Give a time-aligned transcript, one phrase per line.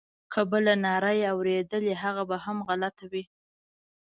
[0.33, 3.23] که بله ناره یې اورېدلې هغه به هم غلطه وي.